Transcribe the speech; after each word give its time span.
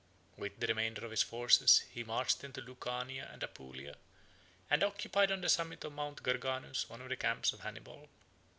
With 0.35 0.59
the 0.59 0.65
remainder 0.65 1.05
of 1.05 1.11
his 1.11 1.21
forces 1.21 1.83
he 1.91 2.03
marched 2.03 2.43
into 2.43 2.59
Lucania 2.59 3.31
and 3.31 3.43
Apulia, 3.43 3.97
and 4.67 4.83
occupied 4.83 5.31
on 5.31 5.41
the 5.41 5.47
summit 5.47 5.83
of 5.85 5.93
Mount 5.93 6.23
Garganus 6.23 6.85
14 6.85 6.87
one 6.87 7.01
of 7.01 7.09
the 7.09 7.15
camps 7.17 7.53
of 7.53 7.59
Hannibal. 7.59 8.09